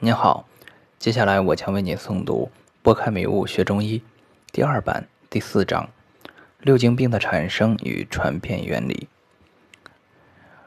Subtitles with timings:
[0.00, 0.46] 您好，
[1.00, 2.52] 接下来我将为您诵读
[2.84, 3.98] 《拨开迷雾学中医》
[4.52, 5.90] 第二版第四章：
[6.60, 9.08] 六经病的产生与传变原理。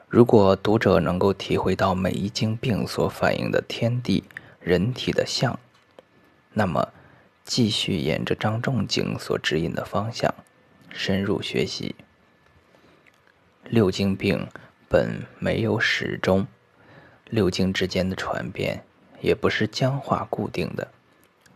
[0.10, 4.26] 如果读者能够体会到每一经病所反映的天地
[4.60, 5.58] 人体的相，
[6.52, 6.90] 那么
[7.46, 10.34] 继续沿着张仲景所指引的方向
[10.90, 11.96] 深入学习。
[13.64, 14.46] 六经病
[14.90, 16.46] 本没有始终，
[17.30, 18.84] 六经之间的传变。
[19.22, 20.88] 也不是僵化固定的，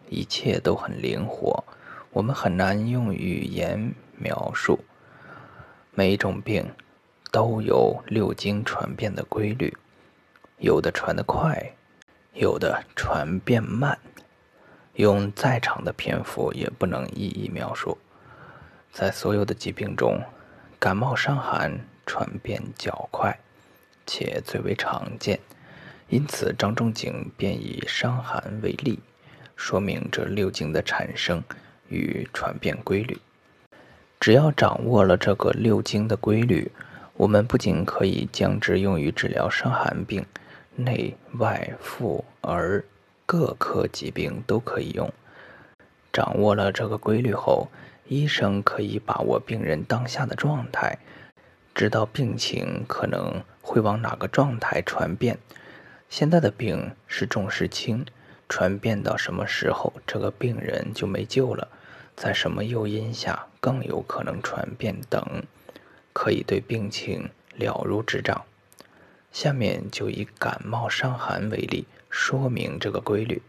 [0.08, 1.63] 一切都很灵活，
[2.12, 4.80] 我们很难用语言描述。
[5.93, 6.71] 每一种病
[7.31, 9.76] 都有六经传变的规律，
[10.59, 11.73] 有的传得快，
[12.34, 13.98] 有的传变慢，
[14.93, 17.98] 用再长的篇幅也不能一一描述。
[18.93, 20.21] 在所有的疾病中，
[20.79, 23.40] 感冒伤寒传变较快，
[24.05, 25.40] 且最为常见。
[26.09, 29.00] 因此，张仲景便以伤寒为例，
[29.55, 31.43] 说明这六经的产生
[31.90, 33.18] 与传变规律。
[34.20, 36.71] 只要掌握了这个六经的规律，
[37.16, 40.26] 我们不仅可以将之用于治疗伤寒病，
[40.76, 42.85] 内外妇儿
[43.26, 45.12] 各科疾病都可以用。
[46.13, 47.68] 掌握了这个规律后，
[48.07, 50.98] 医生可以把握病人当下的状态，
[51.74, 55.38] 知道病情可能会往哪个状态传变。
[56.18, 58.05] 现在的病是重是轻，
[58.48, 61.68] 传遍到什么时候，这个病人就没救了。
[62.16, 65.44] 在什么诱因下更有可能传遍等，
[66.13, 68.46] 可以对病情了如指掌。
[69.34, 73.41] 下面就以感冒伤寒为例，说明这个规律。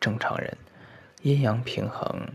[0.00, 0.58] 正常人，
[1.22, 2.26] 阴阳平衡，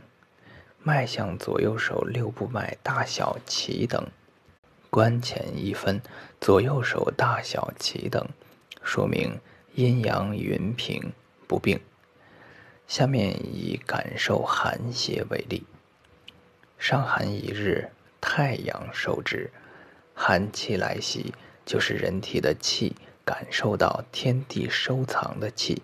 [0.82, 4.08] 脉象左右手六部脉大小齐等，
[4.90, 6.02] 关前一分，
[6.40, 8.26] 左右手大小齐等。
[8.84, 9.40] 说明
[9.76, 11.14] 阴阳匀平
[11.48, 11.80] 不病。
[12.88, 15.64] 下面以感受寒邪为例。
[16.80, 19.52] 伤寒一日，太阳受之，
[20.16, 21.34] 寒气来袭，
[21.66, 25.84] 就是人体的气感受到天地收藏的气。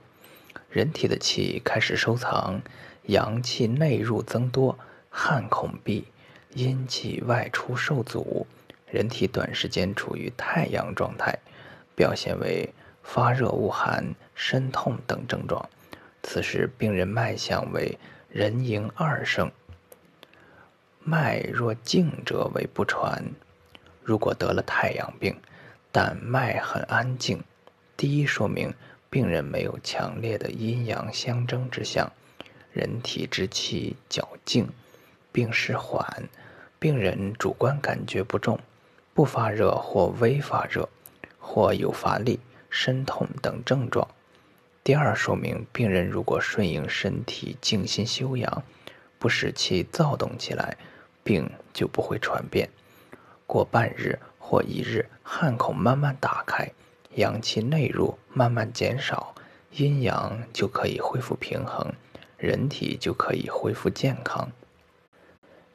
[0.69, 2.59] 人体的气开始收藏，
[3.03, 6.05] 阳气内入增多，汗孔闭，
[6.53, 8.47] 阴气外出受阻，
[8.89, 11.37] 人体短时间处于太阳状态，
[11.95, 12.73] 表现为。
[13.05, 15.69] 发热、恶寒、身痛等症状，
[16.23, 17.97] 此时病人脉象为
[18.29, 19.49] 人迎二盛。
[20.99, 23.23] 脉若静者为不传。
[24.03, 25.39] 如果得了太阳病，
[25.91, 27.41] 但脉很安静，
[27.95, 28.73] 第一说明
[29.09, 32.11] 病人没有强烈的阴阳相争之象，
[32.73, 34.67] 人体之气较静，
[35.31, 36.27] 病势缓，
[36.79, 38.59] 病人主观感觉不重，
[39.13, 40.89] 不发热或微发热，
[41.39, 42.39] 或有乏力。
[42.77, 44.05] 身痛等症状。
[44.83, 48.63] 第二，说明病人如果顺应身体静心休养，
[49.17, 50.75] 不使其躁动起来，
[51.23, 52.69] 病就不会传变。
[53.47, 56.69] 过半日或一日，汗孔慢慢打开，
[57.13, 59.33] 阳气内入慢慢减少，
[59.71, 61.93] 阴阳就可以恢复平衡，
[62.37, 64.51] 人体就可以恢复健康。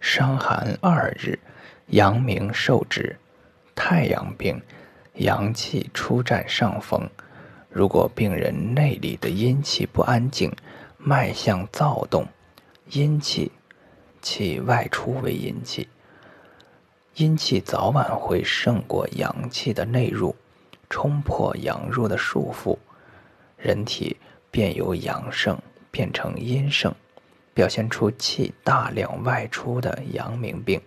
[0.00, 1.38] 伤寒二日，
[1.87, 3.17] 阳明受之，
[3.75, 4.61] 太阳病。
[5.15, 7.09] 阳气初占上风，
[7.69, 10.50] 如果病人内里的阴气不安静，
[10.97, 12.26] 脉象躁动，
[12.91, 13.53] 阴气
[14.22, 15.88] 气外出为阴气，
[17.16, 20.34] 阴气早晚会胜过阳气的内入，
[20.88, 22.78] 冲破阳入的束缚，
[23.56, 24.16] 人体
[24.50, 25.60] 便由阳盛
[25.91, 26.94] 变成阴盛，
[27.53, 30.81] 表现出气大量外出的阳明病，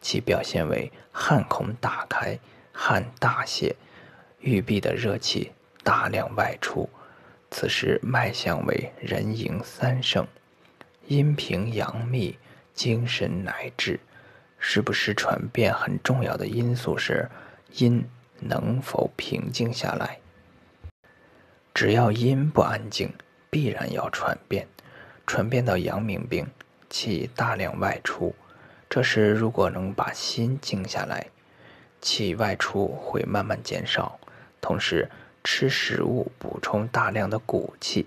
[0.00, 2.38] 其表现为汗孔打开。
[2.80, 3.74] 汗大泄，
[4.38, 5.50] 玉臂的热气
[5.82, 6.88] 大量外出，
[7.50, 10.24] 此时脉象为人迎三盛，
[11.08, 12.38] 阴平阳密，
[12.72, 13.98] 精神乃至。
[14.60, 17.28] 是不是传变很重要的因素是
[17.72, 18.08] 阴
[18.38, 20.20] 能否平静下来？
[21.74, 23.12] 只要阴不安静，
[23.50, 24.68] 必然要传变，
[25.26, 26.46] 传变到阳明病，
[26.88, 28.34] 气大量外出。
[28.88, 31.26] 这时如果能把心静下来。
[32.00, 34.18] 气外出会慢慢减少，
[34.60, 35.10] 同时
[35.42, 38.06] 吃食物补充大量的骨气，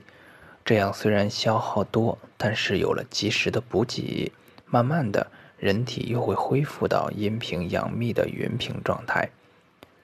[0.63, 4.31] 这样虽然消耗多，但是有了及时的补给，
[4.65, 5.27] 慢慢的
[5.57, 9.29] 人体又会恢复到阴平阳密的匀平状态。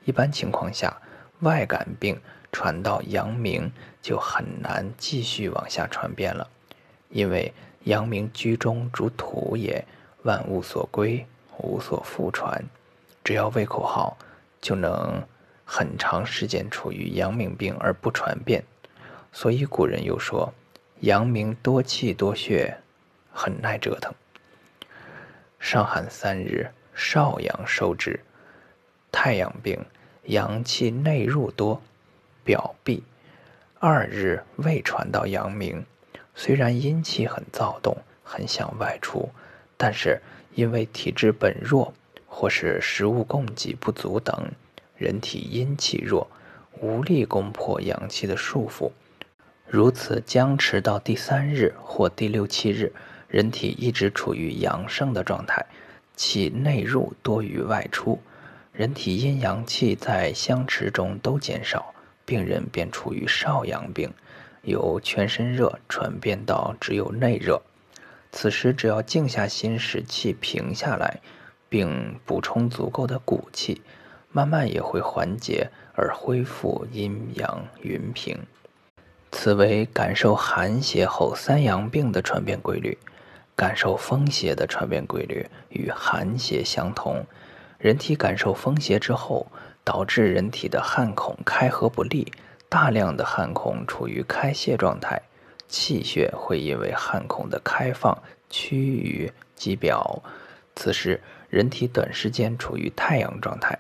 [0.06, 1.02] 一般情况下，
[1.42, 2.20] 外感病
[2.52, 6.50] 传到阳明就很难继续往下传遍了，
[7.10, 7.54] 因为
[7.84, 9.86] 阳明居中主土也，
[10.24, 11.26] 万物所归，
[11.58, 12.64] 无所复传。
[13.28, 14.18] 只要胃口好，
[14.62, 15.22] 就能
[15.66, 18.64] 很长时间处于阳明病而不传变。
[19.34, 20.54] 所以古人又说
[21.04, 22.78] ：“阳明多气多血，
[23.34, 24.14] 很耐折腾。”
[25.60, 28.18] 上寒三日，少阳收之，
[29.12, 29.78] 太阳病，
[30.28, 31.82] 阳气内入多，
[32.46, 33.04] 表闭。
[33.78, 35.86] 二日未传到阳明，
[36.34, 39.30] 虽然阴气很躁动，很想外出，
[39.76, 40.22] 但是
[40.56, 41.94] 因为体质本弱，
[42.28, 44.52] 或是食物供给不足等，
[44.96, 46.30] 人体阴气弱，
[46.80, 48.92] 无力攻破阳气的束缚。
[49.66, 52.94] 如此僵持到第三日或第六七日，
[53.28, 55.66] 人体一直处于阳盛的状态，
[56.16, 58.22] 气内入多于外出，
[58.72, 61.94] 人体阴阳气在相持中都减少。
[62.26, 64.14] 病人便处于少阳病，
[64.64, 67.62] 由全身热转变到只有内热。
[68.34, 71.22] 此时只要静下心，使气平下来，
[71.70, 73.82] 并补充足够的骨气，
[74.32, 78.38] 慢慢也会缓解而恢复阴阳匀平。
[79.32, 82.98] 此为感受寒邪后三阳病的传变规律。
[83.56, 87.26] 感受风邪的传变规律与寒邪相同。
[87.80, 89.48] 人体感受风邪之后。
[89.88, 92.30] 导致人体的汗孔开合不利，
[92.68, 95.22] 大量的汗孔处于开泄状态，
[95.70, 100.22] 气血会因为汗孔的开放趋于肌表，
[100.76, 103.80] 此时人体短时间处于太阳状态。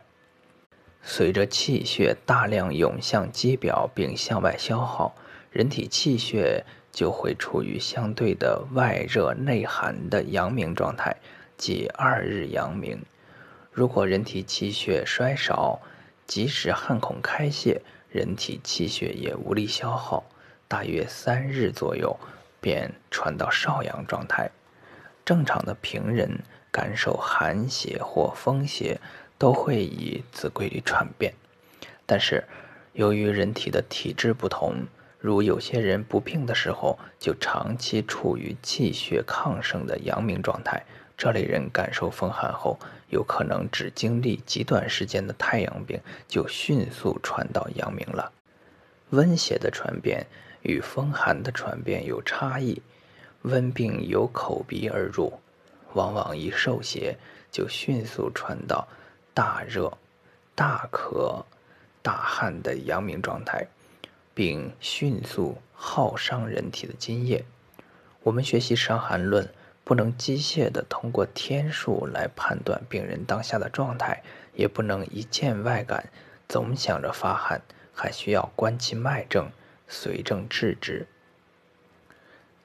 [1.01, 5.15] 随着气血大量涌向肌表并向外消耗，
[5.51, 11.15] 人体气血就会处于相对的外热内寒的阳明状态，
[11.55, 13.01] 即二日阳明。
[13.71, 15.79] 如果人体气血衰少，
[16.25, 20.25] 即使汗孔开泄，人体气血也无力消耗，
[20.67, 22.19] 大约三日左右，
[22.59, 24.49] 便传到少阳状态。
[25.23, 26.39] 正常的平人
[26.77, 29.01] 感受寒邪或风邪，
[29.39, 31.33] 都会以此规律传变。
[32.05, 32.43] 但是，
[32.93, 34.85] 由于人体的体质不同，
[35.19, 40.85] 如有些人不病的时候，就长期处于气血亢盛的阳明状态。
[41.17, 42.77] 这类人感受风寒后，
[43.09, 48.31] 有可能只经历极短时间的太阳病，就迅速传到阳明了。
[49.09, 50.27] 温邪的传变
[50.61, 52.83] 与风寒的传变有差异。
[53.41, 55.39] 温病由口鼻而入，
[55.93, 57.17] 往往一受邪
[57.51, 58.87] 就迅速传到
[59.33, 59.97] 大热、
[60.55, 61.45] 大渴、
[62.01, 63.67] 大汗的阳明状态，
[64.33, 67.45] 并迅速耗伤人体的津液。
[68.23, 69.45] 我们学习《伤寒论》。
[69.87, 74.21] 不能机械地通过天数来判断病人当下的状态，
[74.53, 76.09] 也不能一见外感，
[76.49, 77.61] 总想着发汗，
[77.95, 79.49] 还需要观其脉证，
[79.87, 81.07] 随症治之。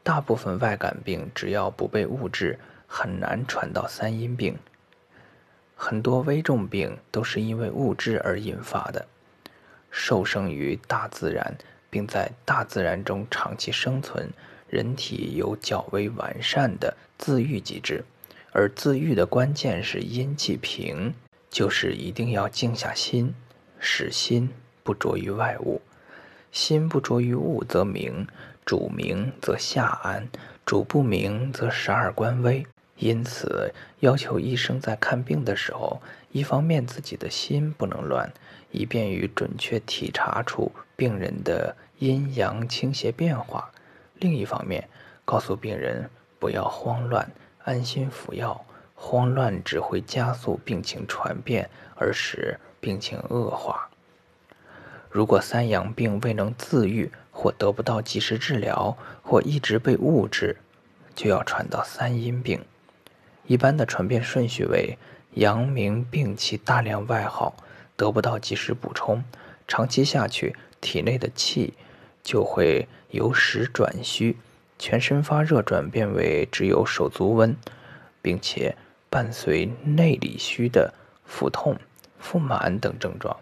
[0.03, 2.59] 大部分外感病只要不被误治，
[2.95, 4.55] 很难传到三阴病。
[5.75, 9.07] 很多危重病都是因为误治而引发的。
[9.91, 11.57] 受生于大自然，
[11.89, 14.29] 并在大自然中长期生存。
[14.69, 18.05] 人体有较为完善的自愈机制，
[18.53, 21.15] 而自愈的关键是阴气平，
[21.51, 23.35] 就是一定要静下心，
[23.79, 24.51] 使心
[24.83, 25.81] 不着于外物。
[26.51, 28.27] 心不着于物则明，
[28.65, 30.29] 主明则下安，
[30.65, 32.67] 主不明则十二官微。
[33.03, 36.01] 因此，要求医生在看病的时候，
[36.31, 38.33] 一方面自己的心不能乱，
[38.71, 43.73] 以便于准确体察出病人的阴阳倾斜变化。
[44.21, 44.89] 另一方面，
[45.25, 47.29] 告诉病人不要慌乱，
[47.65, 48.65] 安心服药。
[48.95, 53.91] 慌乱只会加速病情传变，而使病情恶化。
[55.11, 60.57] 如果三阳病未能自愈，或得不到及时治疗，或一直被误治，
[61.17, 62.65] 就要传到三阴病。
[63.47, 64.99] 一般的传变顺序为：
[65.35, 67.55] 阳明病气大量外耗，
[67.97, 69.23] 得不到及时补充，
[69.67, 71.75] 长期下去，体内的气。
[72.25, 74.37] 就会由实转虚，
[74.79, 77.57] 全身发热，转变为只有手足温，
[78.23, 78.77] 并且
[79.11, 80.95] 伴随内里虚的
[81.25, 81.77] 腹痛、
[82.21, 83.37] 腹满等症状。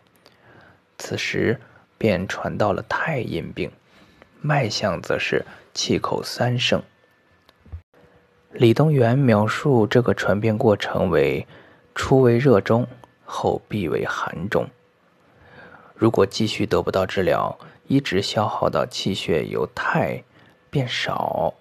[0.97, 1.61] 此时
[1.99, 3.71] 便传到了太阴病，
[4.40, 6.83] 脉象则是气口三盛。
[8.52, 11.47] 李东垣描述这个传变过程为：
[11.95, 12.85] 初为热中，
[13.25, 14.69] 后必为寒中。
[15.95, 20.25] 如果继续得不到治疗，一直消耗到气血由太
[20.69, 21.54] 变少，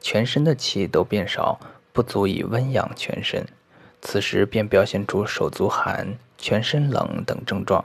[0.00, 1.58] 全身的气都变少，
[1.94, 3.46] 不足以温养全身。
[4.02, 7.82] 此时便表现出手足寒、全身冷等症状，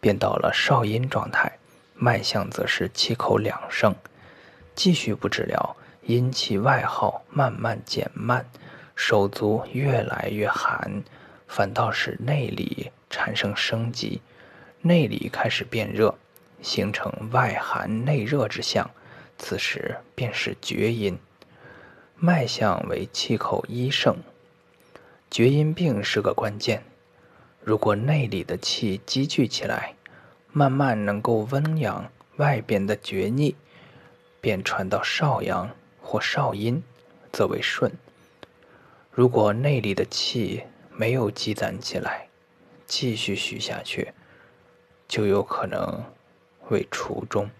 [0.00, 1.58] 便到了少阴状态。
[1.94, 3.94] 脉象则是气口两盛。
[4.74, 8.44] 继续不治疗，阴气外耗慢慢减慢，
[8.94, 11.02] 手足越来越寒，
[11.48, 14.20] 反倒使内里产生生机，
[14.82, 16.14] 内里开始变热。
[16.62, 18.90] 形成外寒内热之象，
[19.36, 21.18] 此时便是厥阴。
[22.16, 24.16] 脉象为气口一盛，
[25.30, 26.82] 厥阴病是个关键。
[27.62, 29.94] 如果内里的气积聚起来，
[30.52, 33.54] 慢慢能够温养外边的厥逆，
[34.40, 35.68] 便传到少阳
[36.04, 36.80] 或少阴，
[37.32, 37.90] 则为顺。
[39.10, 42.28] 如果内里的气没有积攒起来，
[42.86, 44.12] 继续虚下去，
[45.08, 46.04] 就有可能
[46.68, 47.50] 为除中。